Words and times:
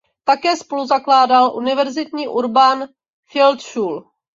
Také 0.23 0.55
spoluzakládal 0.55 1.55
univerzitní 1.55 2.27
Urban 2.27 2.87
Field 3.25 3.61
School. 3.61 4.07